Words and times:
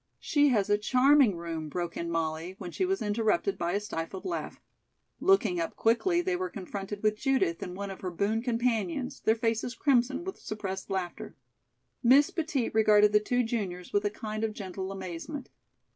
"She 0.19 0.47
has 0.49 0.67
a 0.67 0.79
charming 0.79 1.37
room," 1.37 1.69
broke 1.69 1.95
in 1.95 2.09
Molly, 2.09 2.55
when 2.57 2.71
she 2.71 2.85
was 2.85 3.03
interrupted 3.03 3.55
by 3.59 3.73
a 3.73 3.79
stifled 3.79 4.25
laugh. 4.25 4.59
Looking 5.19 5.59
up 5.59 5.75
quickly, 5.75 6.21
they 6.21 6.35
were 6.35 6.49
confronted 6.49 7.03
with 7.03 7.19
Judith 7.19 7.61
and 7.61 7.75
one 7.77 7.91
of 7.91 8.01
her 8.01 8.09
boon 8.09 8.41
companions, 8.41 9.19
their 9.21 9.35
faces 9.35 9.75
crimson 9.75 10.23
with 10.23 10.39
suppressed 10.39 10.89
laughter. 10.89 11.35
Miss 12.01 12.31
Petit 12.31 12.69
regarded 12.69 13.11
the 13.13 13.19
two 13.19 13.43
juniors 13.43 13.93
with 13.93 14.03
a 14.03 14.09
kind 14.09 14.43
of 14.43 14.53
gentle 14.55 14.91
amazement. 14.91 15.49